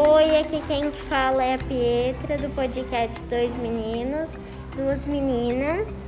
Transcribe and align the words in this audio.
Oi, 0.00 0.38
aqui 0.38 0.62
quem 0.68 0.92
fala 0.92 1.42
é 1.42 1.54
a 1.54 1.58
Pietra 1.58 2.38
do 2.38 2.54
podcast 2.54 3.18
Dois 3.22 3.52
Meninos, 3.56 4.30
Duas 4.76 5.04
Meninas. 5.04 6.04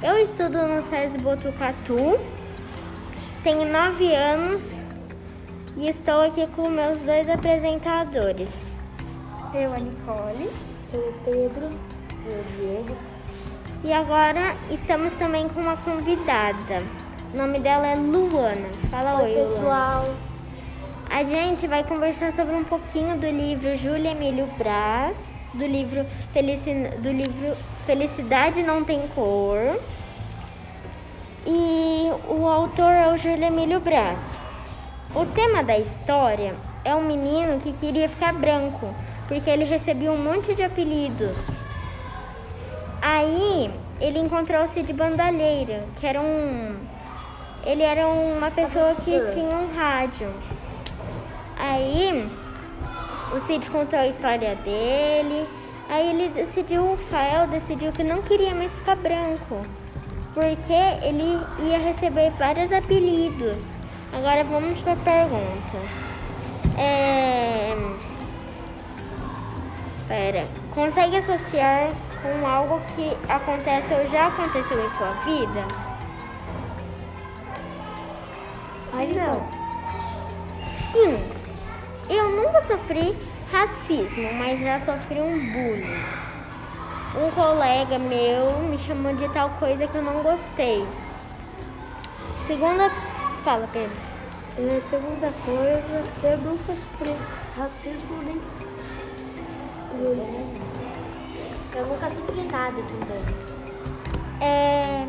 Eu 0.00 0.16
estudo 0.18 0.62
no 0.68 0.80
SESI 0.84 1.18
Botucatu, 1.18 2.20
tenho 3.42 3.64
nove 3.64 4.14
anos 4.14 4.78
e 5.76 5.88
estou 5.88 6.20
aqui 6.20 6.46
com 6.54 6.68
meus 6.68 6.96
dois 6.98 7.28
apresentadores. 7.28 8.68
Eu, 9.52 9.72
a 9.72 9.78
Nicole. 9.80 10.48
Eu, 10.92 11.00
o 11.00 11.12
Pedro. 11.24 11.70
Eu, 12.26 12.38
o 12.38 12.44
Diego. 12.56 12.96
E 13.82 13.92
agora 13.92 14.56
estamos 14.70 15.12
também 15.14 15.48
com 15.48 15.60
uma 15.60 15.76
convidada. 15.78 16.84
O 17.34 17.36
nome 17.36 17.58
dela 17.58 17.84
é 17.84 17.96
Luana. 17.96 18.68
Fala 18.92 19.24
oi, 19.24 19.34
oi 19.34 19.42
pessoal. 19.42 20.04
Luana. 20.04 20.33
A 21.14 21.22
gente 21.22 21.68
vai 21.68 21.84
conversar 21.84 22.32
sobre 22.32 22.56
um 22.56 22.64
pouquinho 22.64 23.16
do 23.16 23.26
livro 23.28 23.76
Júlia 23.76 24.10
Emílio 24.10 24.48
Braz, 24.58 25.16
do 25.54 25.64
livro, 25.64 26.04
Felici... 26.32 26.74
do 26.98 27.08
livro 27.08 27.54
Felicidade 27.86 28.64
Não 28.64 28.82
Tem 28.82 29.00
Cor. 29.14 29.78
E 31.46 32.10
o 32.28 32.48
autor 32.48 32.90
é 32.90 33.12
o 33.12 33.16
Júlio 33.16 33.44
Emílio 33.44 33.78
Braz. 33.78 34.20
O 35.14 35.24
tema 35.24 35.62
da 35.62 35.78
história 35.78 36.56
é 36.84 36.92
um 36.96 37.02
menino 37.02 37.60
que 37.60 37.72
queria 37.74 38.08
ficar 38.08 38.32
branco, 38.32 38.92
porque 39.28 39.48
ele 39.48 39.62
recebia 39.62 40.10
um 40.10 40.18
monte 40.18 40.52
de 40.52 40.64
apelidos. 40.64 41.36
Aí 43.00 43.72
ele 44.00 44.18
encontrou 44.18 44.64
o 44.64 44.66
Cid 44.66 44.92
Bandalheira, 44.92 45.84
que 46.00 46.08
era 46.08 46.20
um. 46.20 46.74
Ele 47.64 47.84
era 47.84 48.04
uma 48.08 48.50
pessoa 48.50 48.96
que 48.96 49.20
tinha 49.32 49.56
um 49.56 49.72
rádio. 49.76 50.28
Aí 51.64 52.30
o 53.32 53.40
Cid 53.40 53.70
contou 53.70 53.98
a 53.98 54.06
história 54.06 54.54
dele. 54.56 55.48
Aí 55.88 56.10
ele 56.10 56.28
decidiu, 56.28 56.92
o 56.92 56.96
Fael 56.96 57.46
decidiu 57.46 57.90
que 57.90 58.04
não 58.04 58.20
queria 58.20 58.54
mais 58.54 58.74
ficar 58.74 58.96
branco. 58.96 59.62
Porque 60.34 60.72
ele 61.02 61.40
ia 61.60 61.78
receber 61.78 62.30
vários 62.32 62.70
apelidos. 62.70 63.56
Agora 64.12 64.44
vamos 64.44 64.78
para 64.80 64.92
a 64.92 64.96
pergunta. 64.96 65.78
É... 66.76 67.74
Pera, 70.06 70.46
consegue 70.74 71.16
associar 71.16 71.92
com 72.20 72.46
algo 72.46 72.80
que 72.94 73.16
acontece 73.32 73.94
ou 73.94 74.10
já 74.10 74.26
aconteceu 74.26 74.84
em 74.84 74.90
sua 74.98 75.12
vida? 75.24 75.66
Ai, 78.92 79.06
não. 79.14 79.48
Sim. 80.92 81.33
Sofri 82.66 83.14
racismo, 83.52 84.32
mas 84.34 84.58
já 84.58 84.78
sofri 84.80 85.20
um 85.20 85.52
bullying. 85.52 86.02
Um 87.14 87.30
colega 87.30 87.98
meu 87.98 88.58
me 88.70 88.78
chamou 88.78 89.14
de 89.14 89.28
tal 89.28 89.50
coisa 89.50 89.86
que 89.86 89.94
eu 89.94 90.02
não 90.02 90.22
gostei. 90.22 90.86
Segunda. 92.46 92.90
Fala, 93.44 93.68
Pedro. 93.72 93.92
É, 94.56 94.80
segunda 94.80 95.30
coisa, 95.44 96.02
eu 96.22 96.38
nunca 96.38 96.74
sofri 96.74 97.14
racismo 97.56 98.16
nem. 98.22 98.40
Eu 101.74 101.86
nunca 101.86 102.08
sofri 102.08 102.44
nada 102.44 102.82
também. 102.82 103.24
É. 104.40 105.06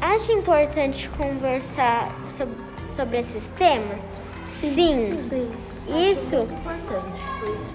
Acho 0.00 0.32
importante 0.32 1.08
conversar 1.10 2.12
sobre, 2.28 2.56
sobre 2.94 3.20
esses 3.20 3.48
temas? 3.50 4.00
Sim. 4.74 5.20
Sim. 5.20 5.50
Isso. 5.86 6.34
É 6.34 6.38
muito 6.38 6.54
importante, 6.54 7.22
porque. 7.40 7.74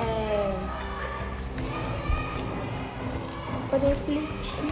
É. 0.00 0.54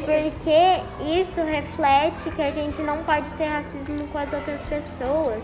Porque 0.05 1.19
isso 1.19 1.43
reflete 1.43 2.31
que 2.31 2.43
a 2.43 2.51
gente 2.53 2.81
não 2.83 3.03
pode 3.03 3.29
ter 3.35 3.47
racismo 3.47 4.07
com 4.09 4.19
as 4.19 4.33
outras 4.33 4.61
pessoas. 4.69 5.43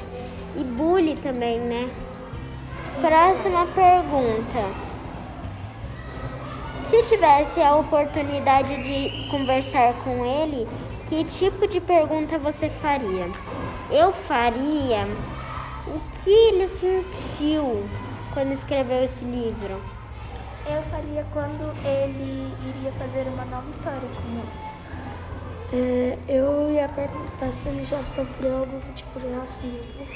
E 0.57 0.63
bullying 0.63 1.17
também, 1.17 1.59
né? 1.59 1.91
Próxima 3.01 3.67
pergunta. 3.67 4.89
Se 6.89 7.03
tivesse 7.05 7.61
a 7.61 7.77
oportunidade 7.77 8.83
de 8.83 9.29
conversar 9.31 9.93
com 10.05 10.25
ele, 10.25 10.67
que 11.09 11.25
tipo 11.25 11.67
de 11.67 11.81
pergunta 11.81 12.39
você 12.39 12.71
faria? 12.71 13.29
Eu 13.91 14.13
faria 14.13 15.07
que 16.23 16.31
ele 16.31 16.69
sentiu 16.69 17.89
quando 18.33 18.53
escreveu 18.53 19.05
esse 19.05 19.25
livro. 19.25 19.81
Eu 20.67 20.83
faria 20.91 21.25
quando 21.33 21.73
ele 21.85 22.53
iria 22.69 22.93
fazer 22.93 23.27
uma 23.29 23.45
nova 23.45 23.71
história 23.71 24.01
com 24.01 24.29
nós. 24.35 24.79
É, 25.73 26.19
eu 26.29 26.71
ia 26.71 26.89
perguntar 26.89 27.53
se 27.53 27.69
ele 27.69 27.85
já 27.85 28.03
sofreu 28.03 28.59
algum 28.59 28.81
tipo 28.95 29.21
de 29.21 29.33
racismo. 29.35 30.07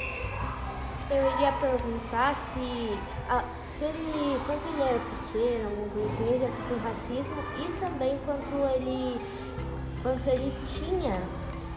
Eu 1.09 1.31
iria 1.33 1.51
perguntar 1.53 2.35
se, 2.35 2.97
a, 3.29 3.43
se 3.71 3.85
ele, 3.85 4.39
quando 4.45 4.73
ele 4.73 4.81
era 4.81 4.99
pequeno, 4.99 5.69
alguma 5.69 5.89
coisa 5.89 6.13
assim, 6.13 6.23
ele 6.23 6.39
já 6.39 6.47
sofreu 6.53 6.79
racismo 6.79 7.35
e 7.59 7.79
também 7.79 8.19
quando 8.25 8.75
ele, 8.75 9.21
quando 10.01 10.27
ele 10.27 10.53
tinha, 10.67 11.21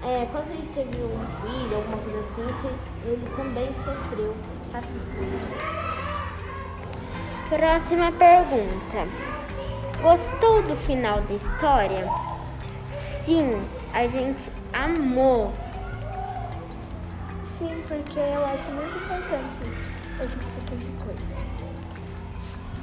é, 0.02 0.26
quando 0.30 0.50
ele 0.50 0.68
teve 0.74 0.96
um 1.02 1.26
filho, 1.42 1.76
alguma 1.76 1.98
coisa 1.98 2.18
assim, 2.20 2.68
ele 3.04 3.28
também 3.36 3.66
sofreu 3.84 4.34
racismo. 4.72 5.76
Próxima 7.48 8.12
pergunta. 8.12 9.08
Gostou 10.02 10.62
do 10.62 10.76
final 10.76 11.20
da 11.22 11.34
história? 11.34 12.08
Sim, 13.22 13.60
a 13.92 14.06
gente 14.06 14.50
amou. 14.72 15.52
Sim, 17.58 17.82
porque 17.88 18.18
eu 18.18 18.44
acho 18.44 18.70
muito 18.72 18.98
importante 18.98 19.86
esse 20.22 20.36
tipo 20.36 20.76
de 20.76 21.04
coisa. 21.04 21.36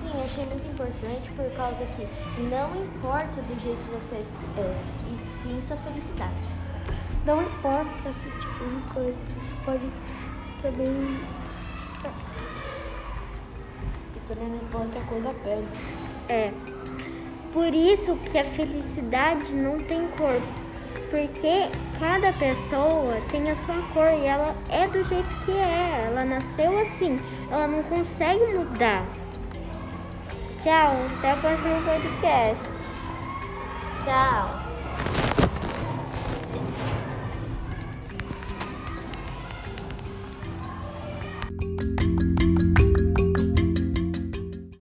Sim, 0.01 0.23
achei 0.25 0.45
muito 0.45 0.71
importante 0.71 1.31
por 1.33 1.49
causa 1.55 1.85
que 1.95 2.07
não 2.49 2.75
importa 2.75 3.41
do 3.41 3.63
jeito 3.63 3.77
que 3.85 3.91
você 3.91 4.15
é, 4.57 4.75
e 5.11 5.17
sim 5.17 5.61
sua 5.67 5.77
felicidade. 5.77 6.62
Não 7.25 7.41
importa 7.41 8.09
esse 8.09 8.29
tipo 8.29 8.65
de 8.65 8.93
coisa, 8.93 9.17
isso 9.41 9.55
pode 9.63 9.87
também. 10.61 11.17
E 14.15 14.19
também 14.27 14.49
não 14.49 14.57
importa 14.57 14.99
a 14.99 15.03
cor 15.03 15.21
da 15.21 15.33
pele. 15.33 15.67
É. 16.27 16.51
Por 17.53 17.73
isso 17.73 18.17
que 18.17 18.37
a 18.37 18.43
felicidade 18.43 19.53
não 19.53 19.77
tem 19.77 20.07
cor. 20.17 20.41
Porque 21.09 21.69
cada 21.99 22.33
pessoa 22.33 23.21
tem 23.29 23.49
a 23.51 23.55
sua 23.55 23.81
cor 23.93 24.09
e 24.09 24.25
ela 24.25 24.55
é 24.69 24.87
do 24.87 25.03
jeito 25.05 25.35
que 25.45 25.51
é. 25.51 26.05
Ela 26.07 26.25
nasceu 26.25 26.77
assim. 26.79 27.19
Ela 27.51 27.67
não 27.67 27.83
consegue 27.83 28.43
mudar. 28.53 29.05
Tchau, 30.63 30.95
até 31.17 31.33
o 31.33 31.37
próximo 31.37 31.83
podcast. 31.83 32.69
Tchau. 34.03 34.62